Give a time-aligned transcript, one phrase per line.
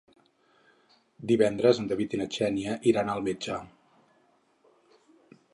[1.31, 3.61] Divendres en David i na Xènia iran al metge.